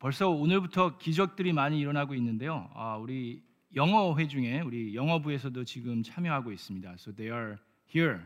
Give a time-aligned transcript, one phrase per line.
[0.00, 2.70] 벌써 오늘부터 기적들이 많이 일어나고 있는데요.
[2.72, 3.42] 아, 우리
[3.76, 6.92] 영어 회중에 우리 영어부에서도 지금 참여하고 있습니다.
[6.94, 7.58] So they are
[7.94, 8.22] here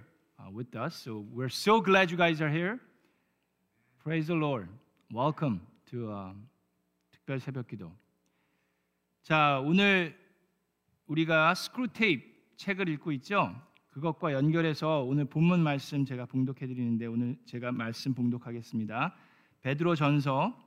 [0.55, 0.95] with us.
[1.03, 2.79] So we're so glad you guys are here.
[4.05, 4.71] Praise the Lord.
[5.13, 6.39] Welcome to uh,
[7.11, 7.91] 특별 새벽기도.
[9.23, 10.17] 자, 오늘
[11.09, 13.53] 우리가 스크루 테이프 책을 읽고 있죠.
[13.91, 19.13] 그것과 연결해서 오늘 본문 말씀 제가 봉독해 드리는데 오늘 제가 말씀 봉독하겠습니다.
[19.63, 20.64] 베드로 전서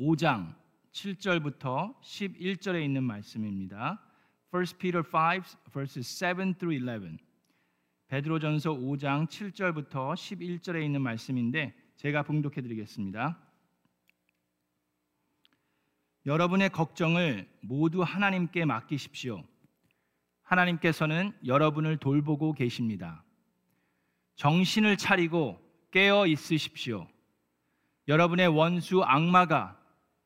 [0.00, 0.54] 5장
[0.92, 4.00] 7절부터 11절에 있는 말씀입니다.
[4.50, 5.42] 1 Peter 5
[5.72, 7.18] verses 7 through 11.
[8.08, 13.38] 베드로전서 5장 7절부터 11절에 있는 말씀인데 제가 봉독해 드리겠습니다.
[16.24, 19.44] 여러분의 걱정을 모두 하나님께 맡기십시오.
[20.42, 23.22] 하나님께서는 여러분을 돌보고 계십니다.
[24.36, 27.06] 정신을 차리고 깨어 있으십시오.
[28.08, 29.79] 여러분의 원수 악마가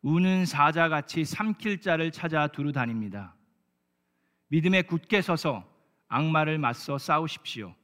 [0.04, 3.34] 우는 사자같이 삼킬 자를 찾아 두루 다닙니다.
[4.48, 5.66] 믿음에 굳게 서서
[6.08, 7.74] 악마를 맞서 싸우십시오.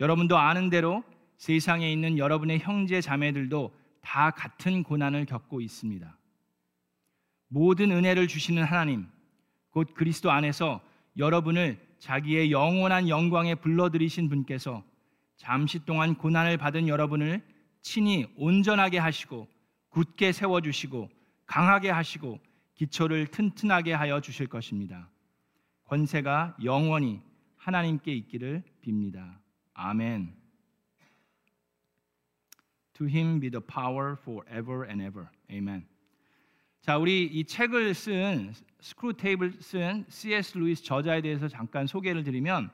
[0.00, 1.04] 여러분도 아는 대로
[1.36, 6.16] 세상에 있는 여러분의 형제 자매들도 다 같은 고난을 겪고 있습니다.
[7.48, 9.06] 모든 은혜를 주시는 하나님,
[9.68, 10.80] 곧 그리스도 안에서
[11.18, 14.82] 여러분을 자기의 영원한 영광에 불러들이신 분께서
[15.36, 17.44] 잠시 동안 고난을 받은 여러분을
[17.82, 19.46] 친히 온전하게 하시고
[19.90, 21.17] 굳게 세워주시고
[21.48, 22.38] 강하게 하시고
[22.74, 25.08] 기초를 튼튼하게 하여 주실 것입니다.
[25.84, 27.20] 권세가 영원히
[27.56, 29.38] 하나님께 있기를 빕니다.
[29.74, 30.36] 아멘.
[32.92, 35.28] To him be the power forever and ever.
[35.50, 35.86] Amen.
[36.82, 40.58] 자, 우리 이 책을 쓴 스크루 테이프를 쓴 C.S.
[40.58, 42.70] 루이스 저자에 대해서 잠깐 소개를 드리면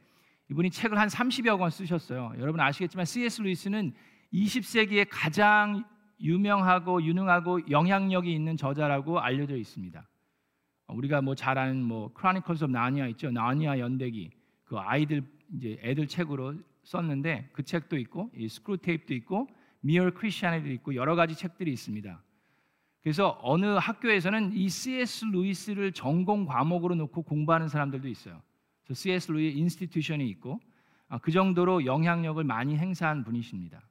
[0.50, 2.34] 이분이 책을 한 30여 권 쓰셨어요.
[2.38, 3.42] 여러분 아시겠지만 C.S.
[3.42, 3.94] 루이스는
[4.34, 5.84] 20세기에 가장
[6.20, 10.08] 유명하고 유능하고 영향력이 있는 저자라고 알려져 있습니다.
[10.88, 13.32] 우리가 뭐 잘 아는 뭐 Chronicles of Narnia 있죠.
[13.32, 14.32] 나니아 연대기
[14.64, 15.24] 그 아이들
[15.56, 19.48] 이제 애들 책으로 썼는데 그 책도 있고 이 스크루 테이프도 있고
[19.82, 22.22] Mere Christianity도 있고 여러 가지 책들이 있습니다.
[23.02, 25.26] 그래서 어느 학교에서는 이 C.S.
[25.26, 28.42] 루이스를 전공 과목으로 놓고 공부하는 사람들도 있어요.
[28.92, 29.32] C.S.
[29.32, 30.60] 루이 인스티튜션이 있고
[31.08, 33.82] 아, 그 정도로 영향력을 많이 행사한 분이십니다.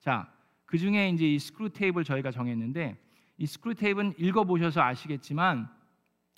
[0.00, 0.32] 자,
[0.66, 2.98] 그 중에 이제 이 스크루 테이프를 저희가 정했는데
[3.38, 5.68] 이 스크루 테이프는 읽어보셔서 아시겠지만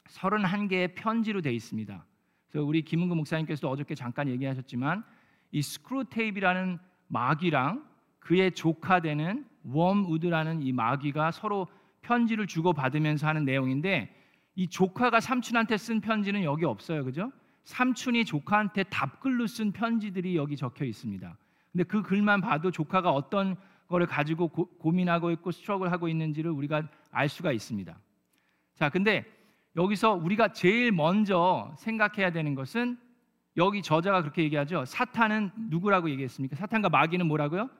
[0.09, 2.05] 31개의 편지로 되어 있습니다.
[2.51, 5.03] 그래서 우리 김은구 목사님께서도 어저께 잠깐 얘기하셨지만
[5.51, 7.85] 이 스크루 테이프라는 마귀랑
[8.21, 11.69] 그의 조카 되는 웜우드라는 이 마귀가 서로
[12.03, 14.15] 편지를 주고 받으면서 하는 내용인데
[14.57, 17.05] 이 조카가 삼촌한테 쓴 편지는 여기 없어요.
[17.05, 17.33] 그죠?
[17.65, 21.37] 삼촌이 조카한테 답글로 쓴 편지들이 여기 적혀 있습니다.
[21.73, 23.57] 근데 그 글만 봐도 조카가 어떤
[23.89, 27.99] 거를 가지고 고민하고 있고 struggle을 하고 있는지를 우리가 알 수가 있습니다.
[28.75, 29.25] 자, 근데
[29.77, 32.99] 여기서 우리가 제일 먼저 생각해야 되는 것은
[33.57, 34.85] 여기 저자가 그렇게 얘기하죠.
[34.85, 36.57] 사탄은 누구라고 얘기했습니까?
[36.57, 37.71] 사탄과 마귀는 뭐라고요?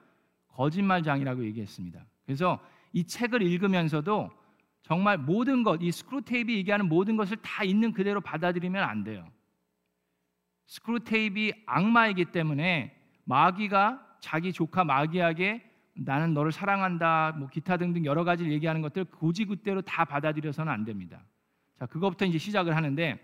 [0.49, 2.05] 거짓말장이라고 얘기했습니다.
[2.25, 2.59] 그래서
[2.93, 4.31] 이 책을 읽으면서도
[4.83, 9.27] 정말 모든 것, 이 스크루테이프 얘기하는 모든 것을 다 있는 그대로 받아들이면 안 돼요.
[10.67, 12.95] 스크루테이프 악마이기 때문에
[13.25, 19.81] 마귀가 자기 조카 마귀에게 나는 너를 사랑한다, 뭐 기타 등등 여러 가지를 얘기하는 것들 고지굿대로
[19.81, 21.23] 다 받아들여서는 안 됩니다.
[21.79, 23.19] 자, 그것부터 이제 시작을 하는데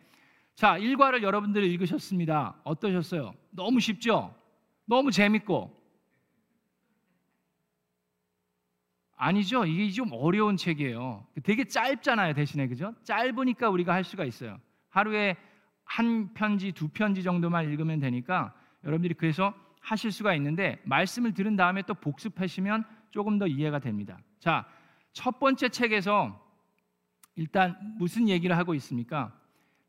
[0.56, 2.56] 자, 일과를 여러분들이 읽으셨습니다.
[2.63, 3.34] 어떠셨어요?
[3.52, 4.34] 너무 쉽죠?
[4.85, 5.82] 너무 재밌고
[9.16, 9.66] 아니죠.
[9.66, 11.28] 이게 좀 어려운 책이에요.
[11.44, 12.96] 되게 짧잖아요, 대신에 그죠?
[13.03, 14.59] 짧으니까 우리가 할 수가 있어요.
[14.90, 15.35] 하루에
[15.86, 21.82] 한 편지, 두 편지 정도만 읽으면 되니까 여러분들이 그래서 하실 수가 있는데 말씀을 들은 다음에
[21.82, 24.20] 또 복습하시면 조금 더 이해가 됩니다.
[24.40, 24.66] 자,
[25.14, 26.40] 첫 번째 책에서
[27.36, 29.34] 일단 무슨 얘기를 하고 있습니까?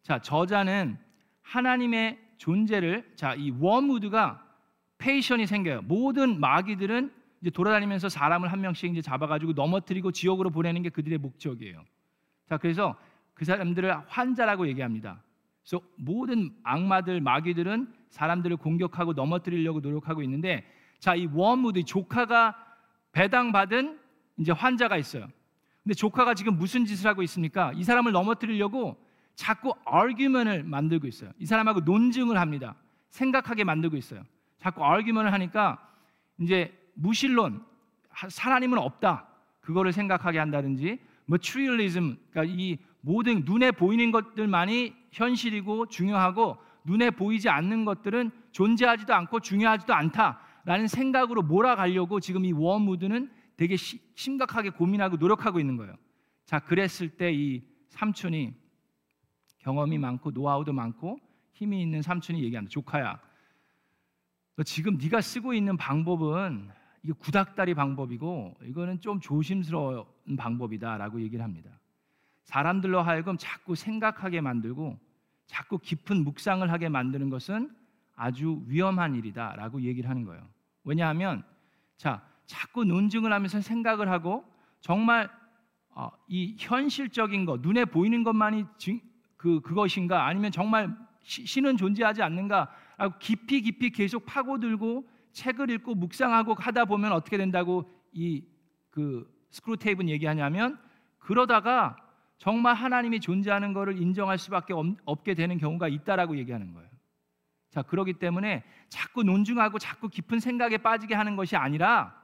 [0.03, 0.99] 자, 저자는
[1.43, 4.45] 하나님의 존재를 자, 이 웜우드가
[4.99, 5.83] patient이 생겨요.
[5.83, 11.85] 모든 마귀들은 이제 돌아다니면서 사람을 한 명씩 이제 잡아가지고 넘어뜨리고 지옥으로 보내는 게 그들의 목적이에요.
[12.49, 12.97] 자, 그래서
[13.35, 15.21] 그 사람들을 환자라고 얘기합니다.
[15.63, 20.65] 그래서 모든 악마들, 마귀들은 사람들을 공격하고 넘어뜨리려고 노력하고 있는데
[20.99, 22.55] 자, 이 웜우드 조카가
[23.13, 23.99] 배당받은
[24.39, 25.29] 이제 환자가 있어요.
[25.83, 27.73] 근데 조카가 지금 무슨 짓을 하고 있습니까?
[27.75, 28.97] 이 사람을 넘어뜨리려고
[29.35, 31.33] 자꾸 argument을 만들고 있어요.
[31.39, 32.77] 이 사람하고 논증을 합니다.
[33.09, 34.23] 생각하게 만들고 있어요.
[34.59, 35.89] 자꾸 argument을 하니까
[36.39, 37.65] 이제 무신론,
[38.11, 39.27] 하나님은 없다.
[39.61, 40.99] 그거를 생각하게 한다든지
[41.29, 49.41] materialism, 그러니까 이 모든 눈에 보이는 것들만이 현실이고 중요하고 눈에 보이지 않는 것들은 존재하지도 않고
[49.41, 55.95] 중요하지도 않다라는 생각으로 몰아가려고 지금 이 워무드는 되게 시, 심각하게 고민하고 노력하고 있는 거예요.
[56.47, 57.63] 자, 그랬을 때 이
[57.93, 58.55] 삼촌이
[59.59, 61.19] 경험이 많고 노하우도 많고
[61.53, 62.69] 힘이 있는 삼촌이 얘기한다.
[62.71, 63.21] 조카야,
[64.57, 66.71] 너 지금 네가 쓰고 있는 방법은
[67.03, 70.05] 이게 구닥다리 방법이고 이거는 좀 조심스러운
[70.37, 71.71] 방법이다라고 얘기를 합니다.
[72.45, 74.99] 사람들로 하여금 자꾸 생각하게 만들고
[75.47, 77.71] 자꾸 깊은 묵상을 하게 만드는 것은
[78.15, 80.47] 아주 위험한 일이다라고 얘기를 하는 거예요.
[80.85, 81.45] 왜냐하면
[81.97, 84.45] 자 자꾸 논증을 하면서 생각을 하고
[84.81, 85.31] 정말
[85.91, 88.65] 어, 이 현실적인 것 눈에 보이는 것만이
[89.37, 96.55] 그 그것인가 아니면 정말 시, 신은 존재하지 않는가라고 깊이 깊이 계속 파고들고 책을 읽고 묵상하고
[96.55, 98.43] 하다 보면 어떻게 된다고 이
[98.93, 100.79] 그 스크루테이프는 얘기하냐면
[101.19, 101.97] 그러다가
[102.43, 104.75] 정말 하나님이 존재하는 것을 인정할 수밖에
[105.05, 106.89] 없게 되는 경우가 있다라고 얘기하는 거예요.
[107.71, 112.21] 자, 그러기 때문에 자꾸 논중하고 자꾸 깊은 생각에 빠지게 하는 것이 아니라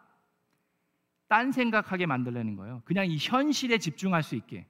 [1.29, 2.83] 딴 생각하게 만들려는 거예요.
[2.85, 4.67] 그냥 이 현실에 집중할 수 있게.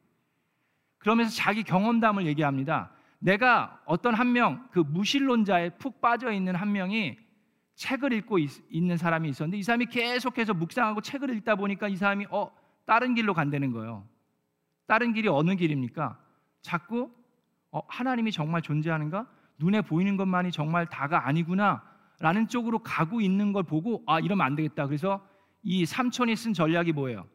[0.99, 2.91] 그러면서 자기 경험담을 얘기합니다.
[3.19, 7.17] 내가 어떤 한 명, 그 무신론자에 푹 빠져 있는 한 명이
[7.75, 12.27] 책을 읽고 있, 는 사람이 있었는데 이 사람이 계속해서 묵상하고 책을 읽다 보니까 이 사람이
[12.31, 12.55] 어
[12.85, 14.06] 다른 길로 간다는 거예요.
[14.88, 16.19] 다른 길이 어느 길입니까?
[16.62, 17.12] 자꾸
[17.70, 19.26] 어, 하나님이 정말 존재하는가?
[19.58, 21.82] 눈에 보이는 것만이 정말 다가 아니구나
[22.20, 24.87] 라는 쪽으로 가고 있는 걸 보고 아 이러면 안 되겠다.
[24.87, 25.25] 그래서
[25.62, 27.26] 이 삼촌이 쓴 전략이 뭐예요?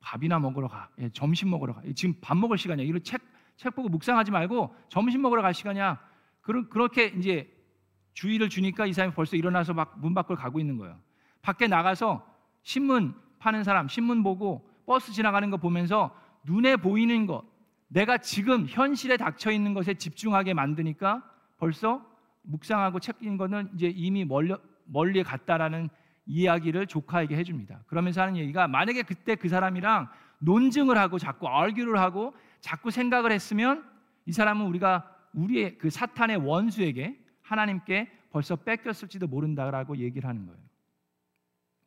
[0.00, 0.88] 밥이나 먹으러 가.
[0.98, 1.82] 예, 점심 먹으러 가.
[1.94, 2.86] 지금 밥 먹을 시간이야.
[2.86, 3.20] 이거 책,
[3.56, 6.00] 책 보고 묵상하지 말고 점심 먹으러 갈 시간이야.
[6.40, 7.52] 그러, 그렇게 이제
[8.14, 10.98] 주의를 주니까 이 사람이 벌써 일어나서 막 문 밖을 가고 있는 거예요.
[11.42, 12.26] 밖에 나가서
[12.62, 17.44] 신문 파는 사람, 신문 보고 버스 지나가는 거 보면서 눈에 보이는 것,
[17.88, 21.22] 내가 지금 현실에 닥쳐 있는 것에 집중하게 만드니까
[21.58, 22.04] 벌써
[22.42, 24.54] 묵상하고 책 읽는 거는 이제 이미 멀리,
[24.84, 25.88] 멀리 갔다라는
[26.26, 27.82] 이야기를 조카에게 해줍니다.
[27.86, 33.88] 그러면서 하는 얘기가 만약에 그때 그 사람이랑 논증을 하고 자꾸 얼규를 하고 자꾸 생각을 했으면
[34.26, 40.60] 이 사람은 우리가 우리의 그 사탄의 원수에게 하나님께 벌써 뺏겼을지도 모른다라고 얘기를 하는 거예요.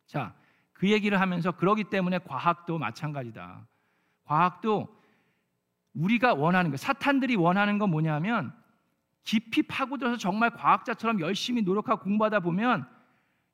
[0.06, 0.34] 자,
[0.80, 3.66] 그 얘기를 하면서 그러기 때문에 과학도 마찬가지다.
[4.24, 4.88] 과학도
[5.92, 8.50] 우리가 원하는 거, 사탄들이 원하는 건 뭐냐면
[9.22, 12.88] 깊이 파고들어서 정말 과학자처럼 열심히 노력하고 공부하다 보면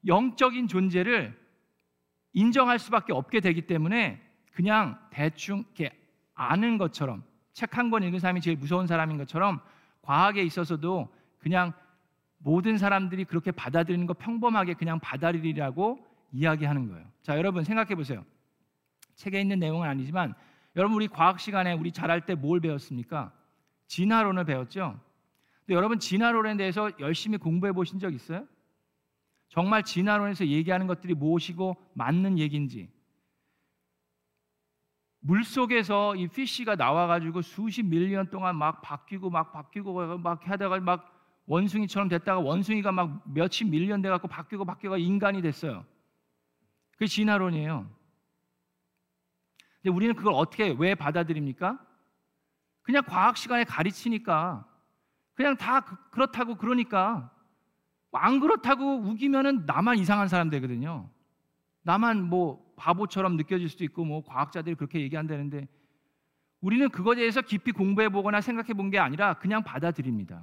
[0.06, 1.36] 영적인 존재를
[2.32, 5.90] 인정할 수밖에 없게 되기 때문에 그냥 대충 이렇게
[6.32, 9.58] 아는 것처럼 책 한 권 읽은 사람이 제일 무서운 사람인 것처럼
[10.02, 11.72] 과학에 있어서도 그냥
[12.38, 16.06] 모든 사람들이 그렇게 받아들이는 거 평범하게 그냥 받아들이라고
[16.36, 17.06] 이야기하는 거예요.
[17.22, 18.24] 자, 여러분 생각해 보세요.
[19.14, 20.34] 책에 있는 내용은 아니지만
[20.76, 23.32] 여러분 우리 과학 시간에 우리 잘할 때 뭘 배웠습니까?
[23.86, 25.00] 진화론을 배웠죠.
[25.60, 28.46] 근데 여러분 진화론에 대해서 열심히 공부해 보신 적 있어요?
[29.48, 32.90] 정말 진화론에서 얘기하는 것들이 무엇이고 맞는 얘기인지
[35.20, 41.12] 물 속에서 이 피쉬가 나와가지고 수십 밀리언 동안 막 바뀌고 막 바뀌고 막 하다가 막
[41.46, 45.84] 원숭이처럼 됐다가 원숭이가 막 몇십 밀리언 돼갖고 바뀌고 바뀌고 인간이 됐어요.
[46.96, 47.88] 그게 진화론이에요.
[49.82, 51.78] 근데 우리는 그걸 어떻게 왜 받아들입니까?
[52.82, 54.66] 그냥 과학 시간에 가르치니까
[55.34, 57.30] 그냥 다 그, 그렇다고 그러니까
[58.12, 61.10] 안 그렇다고 우기면은 나만 이상한 사람 되거든요.
[61.82, 65.68] 나만 뭐 바보처럼 느껴질 수도 있고 뭐 과학자들이 그렇게 얘기한다는데
[66.62, 70.42] 우리는 그거에 대해서 깊이 공부해 보거나 생각해 본 게 아니라 그냥 받아들입니다.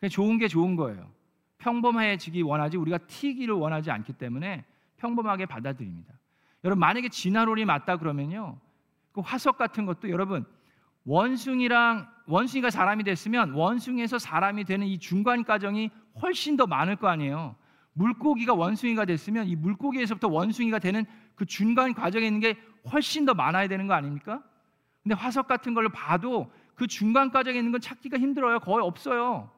[0.00, 1.12] 그냥 좋은 게 좋은 거예요.
[1.58, 4.64] 평범해지기 원하지 우리가 튀기를 원하지 않기 때문에
[5.00, 6.14] 평범하게 받아들입니다.
[6.64, 8.58] 여러분 만약에 진화론이 맞다 그러면요.
[9.12, 10.44] 그 화석 같은 것도 여러분
[11.04, 15.90] 원숭이랑 원숭이가 사람이 됐으면 원숭이에서 사람이 되는 이 중간 과정이
[16.22, 17.56] 훨씬 더 많을 거 아니에요.
[17.94, 21.04] 물고기가 원숭이가 됐으면 이 물고기에서부터 원숭이가 되는
[21.34, 22.56] 그 중간 과정에 있는 게
[22.92, 24.42] 훨씬 더 많아야 되는 거 아닙니까?
[25.02, 28.60] 근데 화석 같은 걸로 봐도 그 중간 과정에 있는 건 찾기가 힘들어요.
[28.60, 29.50] 거의 없어요.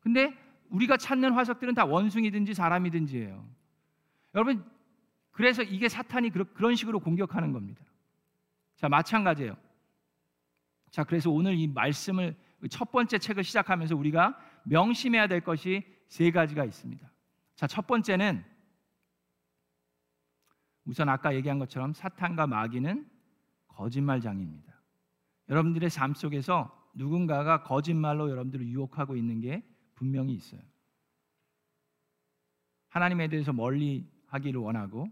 [0.00, 0.34] 근데
[0.70, 3.44] 우리가 찾는 화석들은 다 원숭이든지 사람이든지예요.
[4.34, 4.64] 여러분
[5.34, 7.84] 그래서 이게 사탄이 그런 식으로 공격하는 겁니다.
[8.76, 9.56] 자, 마찬가지예요.
[10.90, 12.36] 자, 그래서 오늘 이 말씀을
[12.70, 17.10] 첫 번째 책을 시작하면서 우리가 명심해야 될 것이 세 가지가 있습니다.
[17.56, 18.44] 자, 첫 번째는
[20.84, 23.10] 우선 아까 얘기한 것처럼 사탄과 마귀는
[23.66, 24.72] 거짓말장입니다.
[25.48, 29.64] 여러분들의 삶 속에서 누군가가 거짓말로 여러분들을 유혹하고 있는 게
[29.96, 30.60] 분명히 있어요.
[32.90, 35.08] 하나님에 대해서 멀리 하기를 원하고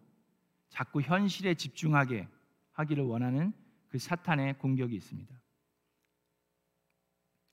[0.72, 2.26] 자꾸 현실에 집중하게
[2.72, 3.52] 하기를 원하는
[3.88, 5.34] 그 사탄의 공격이 있습니다.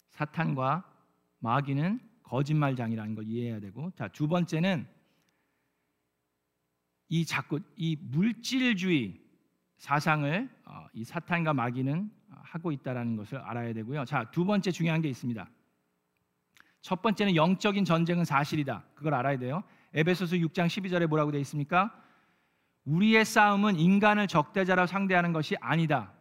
[0.07, 0.89] 사탄과
[1.39, 4.87] 마귀는 거짓말장이라는 걸 이해해야 되고 자, 두 번째는
[7.09, 9.19] 이 자꾸 이 물질주의
[9.75, 14.05] 사상을 어, 이 사탄과 마귀는 하고 있다라는 것을 알아야 되고요.
[14.05, 15.49] 자, 두 번째 중요한 게 있습니다.
[16.79, 18.85] 첫 번째는 영적인 전쟁은 사실이다.
[18.95, 19.63] 그걸 알아야 돼요.
[19.93, 22.08] 에베소서 6장 12절에 뭐라고 되어 있습니까?
[22.89, 26.11] 우리의 싸움은 인간을 적대자로 상대하는 것이 아니다.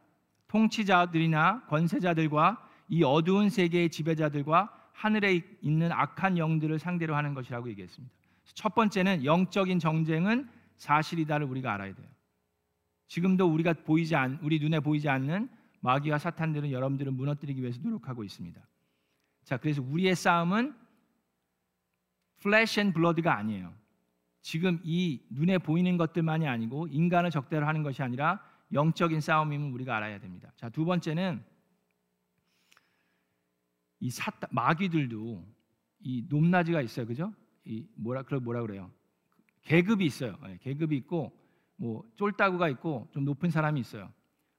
[0.48, 8.14] 통치자들이나 권세자들과 이 어두운 세계의 지배자들과 하늘에 있는 악한 영들을 상대로 하는 것이라고 얘기했습니다.
[8.54, 12.06] 첫 번째는 영적인 전쟁은 사실이다를 우리가 알아야 돼요.
[13.06, 15.48] 지금도 우리가 보이지 않 우리 눈에 보이지 않는
[15.80, 18.60] 마귀와 사탄들은 여러분들을 무너뜨리기 위해서 노력하고 있습니다.
[19.44, 20.74] 자, 그래서 우리의 싸움은
[22.40, 23.72] flesh and blood가 아니에요.
[24.48, 30.18] 지금 이 눈에 보이는 것들만이 아니고 인간을 적대로 하는 것이 아니라 영적인 싸움임을 우리가 알아야
[30.20, 30.50] 됩니다.
[30.56, 31.44] 자, 두 번째는
[34.00, 35.44] 이 사탄 마귀들도
[36.00, 37.06] 이 높낮이가 있어요.
[37.06, 37.34] 그죠?
[37.66, 38.90] 이 뭐라 그걸 뭐라 그래요?
[39.64, 40.38] 계급이 있어요.
[40.42, 41.38] 네, 계급이 있고
[41.76, 44.10] 뭐 쫄따구가 있고 좀 높은 사람이 있어요.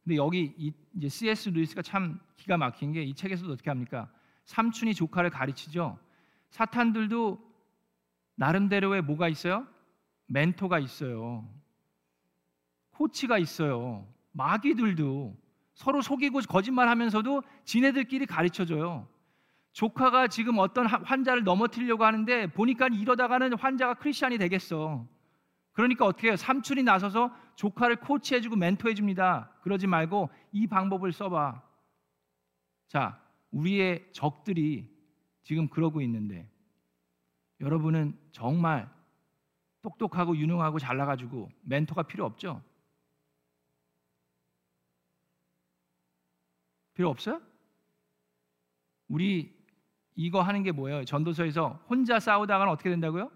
[0.03, 1.49] 근데 여기 이, 이제 C.S.
[1.49, 4.07] 루이스가 참 기가 막힌 게 이 책에서도 어떻게 합니까?
[4.45, 5.97] 삼촌이 조카를 가르치죠.
[6.51, 7.39] 사탄들도
[8.35, 9.65] 나름대로의 뭐가 있어요?
[10.29, 11.47] 멘토가 있어요.
[12.91, 14.07] 코치가 있어요.
[14.31, 15.35] 마귀들도
[15.73, 19.07] 서로 속이고 거짓말하면서도 지네들끼리 가르쳐줘요.
[19.71, 25.07] 조카가 지금 어떤 환자를 넘어뜨리려고 하는데 보니까 이러다가는 환자가 크리스천이 되겠어.
[25.71, 26.35] 그러니까 어떻게 해요?
[26.35, 29.51] 삼촌이 나서서 조카를 코치해주고 멘토해줍니다.
[29.61, 31.63] 그러지 말고 이 방법을 써봐.
[32.87, 33.21] 자,
[33.51, 34.89] 우리의 적들이
[35.43, 36.49] 지금 그러고 있는데
[37.61, 38.89] 여러분은 정말
[39.81, 42.61] 똑똑하고 유능하고 잘나가지고 멘토가 필요 없죠?
[46.93, 47.41] 필요 없어요?
[49.07, 49.57] 우리
[50.15, 51.05] 이거 하는 게 뭐예요?
[51.05, 53.31] 전도서에서 혼자 싸우다가는 어떻게 된다고요?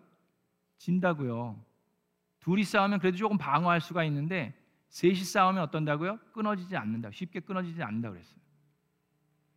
[0.77, 1.63] 진다고요.
[2.41, 4.53] 둘이 싸우면 그래도 조금 방어할 수가 있는데
[4.89, 6.19] 셋이 싸우면 어떤다고요?
[6.33, 7.09] 끊어지지 않는다.
[7.11, 8.37] 쉽게 끊어지지 않는다 그랬어요.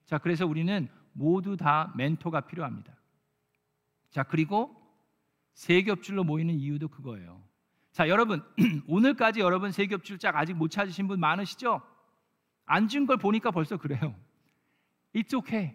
[0.05, 2.95] 자, 그래서 우리는 모두 다 멘토가 필요합니다.
[4.11, 4.86] 자, 그리고
[5.57, 7.43] 세 겹줄로 모이는 이유도 그거예요.
[7.91, 8.45] 자, 여러분
[8.87, 11.81] 오늘까지 여러분 세 겹줄 짝 아직 못 찾으신 분 많으시죠?
[12.67, 14.15] 앉은 걸 보니까 벌써 그래요.
[15.15, 15.75] It's okay.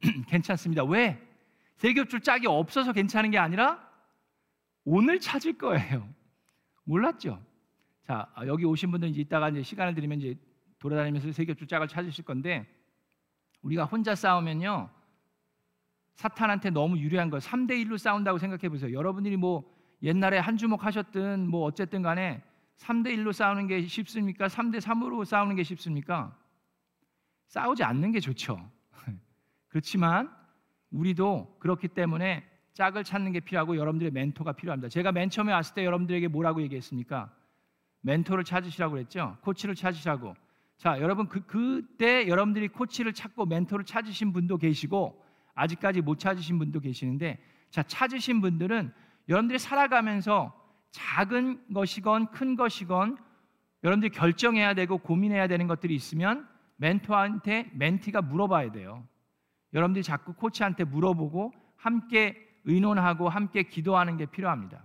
[0.28, 0.84] 괜찮습니다.
[0.84, 1.20] 왜?
[1.78, 3.84] 세 겹줄 짝이 없어서 괜찮은 게 아니라
[4.84, 6.08] 오늘 찾을 거예요.
[6.84, 7.42] 몰랐죠?
[8.06, 10.38] 자, 여기 오신 분들 이제 이따가 이제 시간을 드리면 이제
[10.78, 12.72] 돌아다니면서 세 겹줄 짝을 찾으실 건데
[13.62, 14.90] 우리가 혼자 싸우면요.
[16.18, 18.92] 사탄한테 너무 유리한 거 3대 1로 싸운다고 생각해 보세요.
[18.92, 19.72] 여러분들이 뭐
[20.02, 22.42] 옛날에 한 주먹 하셨든 뭐 어쨌든 간에
[22.76, 24.48] 3대 1로 싸우는 게 쉽습니까?
[24.48, 26.36] 3대 3으로 싸우는 게 쉽습니까?
[27.46, 28.58] 싸우지 않는 게 좋죠.
[29.68, 30.28] 그렇지만
[30.90, 34.88] 우리도 그렇기 때문에 짝을 찾는 게 필요하고 여러분들의 멘토가 필요합니다.
[34.88, 37.32] 제가 맨 처음에 왔을 때 여러분들에게 뭐라고 얘기했습니까?
[38.00, 39.38] 멘토를 찾으시라고 그랬죠.
[39.42, 40.34] 코치를 찾으시라고.
[40.78, 45.27] 자, 여러분 그 그때 여러분들이 코치를 찾고 멘토를 찾으신 분도 계시고
[45.58, 47.38] 아직까지 못 찾으신 분도 계시는데
[47.70, 48.92] 자, 찾으신 분들은
[49.28, 50.54] 여러분들이 살아가면서
[50.92, 53.18] 작은 것이건 큰 것이건
[53.84, 59.06] 여러분들이 결정해야 되고 고민해야 되는 것들이 있으면 멘토한테 멘티가 물어봐야 돼요.
[59.74, 64.84] 여러분들이 자꾸 코치한테 물어보고 함께 의논하고 함께 기도하는 게 필요합니다.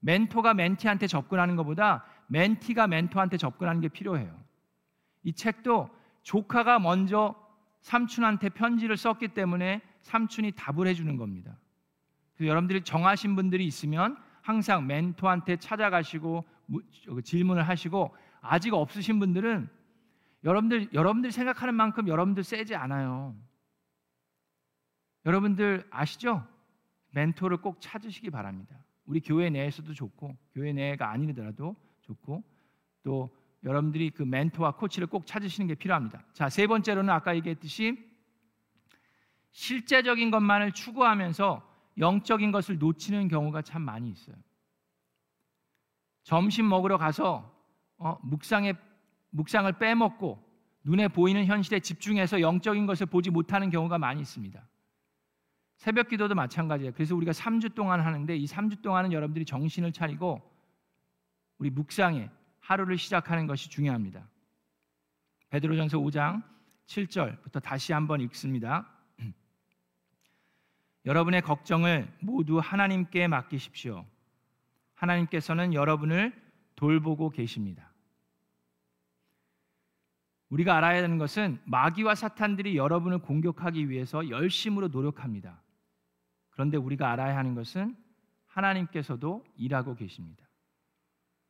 [0.00, 4.38] 멘토가 멘티한테 접근하는 것보다 멘티가 멘토한테 접근하는 게 필요해요.
[5.24, 5.90] 이 책도
[6.22, 7.34] 조카가 먼저
[7.86, 11.56] 삼촌한테 편지를 썼기 때문에 삼촌이 답을 해주는 겁니다.
[12.34, 16.44] 그래서 여러분들이 정하신 분들이 있으면 항상 멘토한테 찾아가시고
[17.22, 19.68] 질문을 하시고 아직 없으신 분들은
[20.42, 23.36] 여러분들 여러분들 생각하는 만큼 여러분들 세지 않아요.
[25.24, 26.44] 여러분들 아시죠?
[27.12, 28.76] 멘토를 꼭 찾으시기 바랍니다.
[29.04, 32.42] 우리 교회 내에서도 좋고 교회 내가 아니더라도 좋고
[33.04, 33.30] 또
[33.64, 36.22] 여러분들이 그 멘토와 코치를 꼭 찾으시는 게 필요합니다.
[36.32, 37.98] 자, 세 번째로는 아까 얘기했듯이
[39.50, 41.66] 실제적인 것만을 추구하면서
[41.98, 44.36] 영적인 것을 놓치는 경우가 참 많이 있어요.
[46.22, 47.54] 점심 먹으러 가서
[47.98, 48.74] 어, 묵상에
[49.30, 50.44] 묵상을 빼먹고
[50.84, 54.62] 눈에 보이는 현실에 집중해서 영적인 것을 보지 못하는 경우가 많이 있습니다.
[55.76, 56.92] 새벽 기도도 마찬가지예요.
[56.92, 60.40] 그래서 우리가 3주 동안 하는데 이 3주 동안은 여러분들이 정신을 차리고
[61.58, 62.30] 우리 묵상에
[62.66, 64.26] 하루를 시작하는 것이 중요합니다.
[65.50, 66.42] 베드로전서 5장
[66.86, 68.88] 7절부터 다시 한번 읽습니다.
[71.06, 74.04] 여러분의 걱정을 모두 하나님께 맡기십시오.
[74.94, 76.32] 하나님께서는 여러분을
[76.74, 77.92] 돌보고 계십니다.
[80.48, 85.62] 우리가 알아야 하는 것은 마귀와 사탄들이 여러분을 공격하기 위해서 열심으로 노력합니다.
[86.50, 87.96] 그런데 우리가 알아야 하는 것은
[88.46, 90.44] 하나님께서도 일하고 계십니다.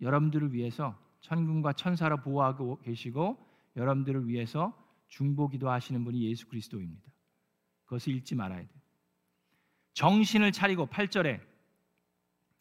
[0.02, 3.44] 여러분들을 위해서 천군과 천사로 보호하고 계시고
[3.76, 4.76] 여러분들을 위해서
[5.08, 7.02] 중보기도 하시는 분이 예수 그리스도입니다.
[7.84, 8.80] 그것을 잊지 말아야 돼요.
[9.94, 11.40] 정신을 차리고 8절에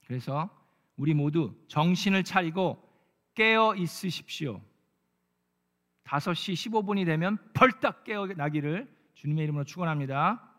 [0.05, 0.49] 그래서
[0.95, 2.81] 우리 모두 정신을 차리고
[3.33, 4.61] 깨어 있으십시오.
[6.05, 10.51] 5시 15분이 되면 벌떡 깨어 나기를 주님의 이름으로 축원합니다.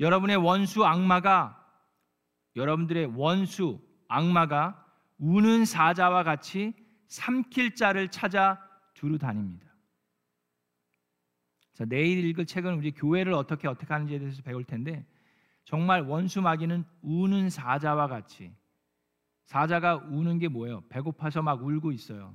[0.00, 1.58] 여러분의 원수 악마가
[2.56, 4.84] 여러분들의 원수 악마가
[5.18, 6.74] 우는 사자와 같이
[7.12, 8.58] 삼킬 자를 찾아
[8.94, 9.70] 두루 다닙니다.
[11.74, 15.04] 자, 내일 읽을 책은 우리 교회를 어떻게 어떻게 하는지에 대해서 배울 텐데
[15.64, 18.54] 정말 원수 마귀는 우는 사자와 같이
[19.44, 20.80] 사자가 우는 게 뭐예요?
[20.88, 22.34] 배고파서 막 울고 있어요.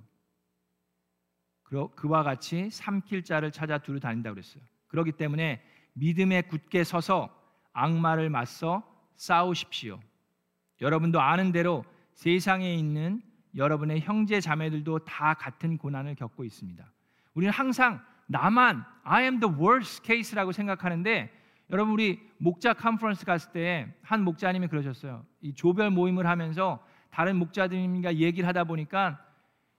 [1.64, 4.64] 그와 같이 삼킬 자를 찾아 두루 다닌다 그랬어요.
[4.90, 5.60] 그렇기 때문에
[5.94, 7.36] 믿음에 굳게 서서
[7.74, 8.84] 악마를 맞서
[9.16, 10.00] 싸우십시오.
[10.82, 13.24] 여러분도 아는 대로 세상에 있는
[13.56, 16.86] 여러분의 형제 자매들도 다 같은 고난을 겪고 있습니다.
[17.34, 21.32] 우리는 항상 나만 I am the worst case라고 생각하는데
[21.70, 25.26] 여러분 우리 목자 컨퍼런스 갔을 때 한 목자님이 그러셨어요.
[25.42, 29.20] 이 조별 모임을 하면서 다른 목자들과 얘기를 하다 보니까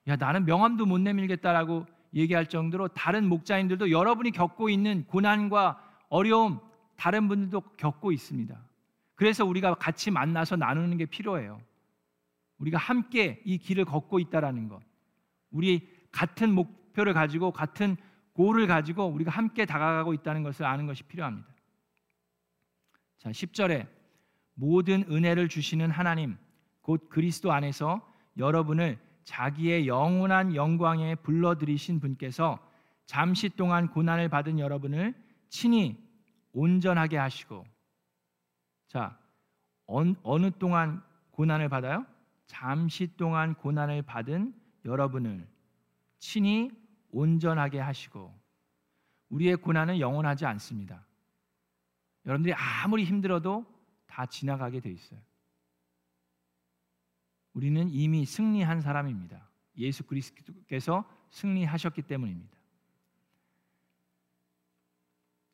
[0.07, 6.61] 야 나는 명함도 못 내밀겠다라고 얘기할 정도로 다른 목자님들도 여러분이 겪고 있는 고난과 어려움
[6.97, 8.55] 다른 분들도 겪고 있습니다.
[9.15, 11.61] 그래서 우리가 같이 만나서 나누는 게 필요해요.
[12.59, 14.83] 우리가 함께 이 길을 걷고 있다라는 것.
[15.51, 17.97] 우리 같은 목표를 가지고 같은
[18.33, 21.49] 고를 가지고 우리가 함께 다가가고 있다는 것을 아는 것이 필요합니다.
[23.19, 23.89] 자, 10절에
[24.55, 26.37] 모든 은혜를 주시는 하나님
[26.83, 32.59] 곧 그리스도 안에서 여러분을 자기의 영원한 영광에 불러들이신 분께서
[33.07, 35.15] 잠시 동안 고난을 받은 여러분을
[35.49, 35.97] 친히
[36.53, 37.65] 온전하게 하시고
[38.87, 39.19] 자
[39.87, 42.07] 어느 동안 고난을 받아요?
[42.49, 44.53] 잠시 동안 고난을 받은
[44.85, 45.47] 여러분을
[46.19, 46.71] 친히
[47.11, 48.35] 온전하게 하시고
[49.29, 51.07] 우리의 고난은 영원하지 않습니다.
[52.27, 53.65] 여러분들이 아무리 힘들어도
[54.07, 55.21] 다 지나가게 돼 있어요.
[57.53, 59.49] 우리는 이미 승리한 사람입니다.
[59.77, 62.57] 예수 그리스도께서 승리하셨기 때문입니다.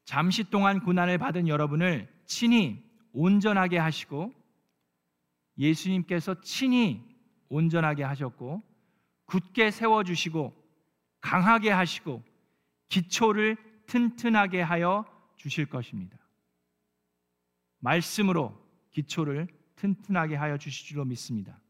[0.05, 4.33] 잠시 동안 고난을 받은 여러분을 친히 온전하게 하시고
[5.59, 7.03] 예수님께서 친히
[7.49, 8.62] 온전하게 하셨고
[9.27, 10.55] 굳게 세워 주시고
[11.21, 12.23] 강하게 하시고
[12.88, 15.05] 기초를 튼튼하게 하여
[15.37, 16.19] 주실 것입니다.
[17.79, 18.59] 말씀으로
[18.90, 21.61] 기초를 튼튼하게 하여 주실 줄로 믿습니다.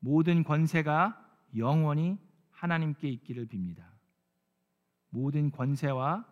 [0.00, 1.24] 모든 권세가
[1.56, 2.18] 영원히
[2.50, 3.84] 하나님께 있기를 빕니다.
[5.10, 6.26] 모든 권세와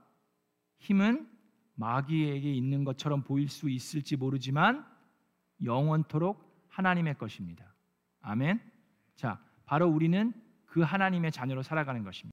[0.79, 1.29] 힘은
[1.75, 4.87] 마귀에게 있는 것처럼 보일 수 있을지 모르지만
[5.62, 6.46] 영원토록
[6.77, 7.65] 하나님의 것입니다.
[8.21, 8.61] 아멘.
[9.17, 10.35] 자, 바로 우리는
[10.67, 12.25] 그 하나님의 자녀로 살아가는 것입니다.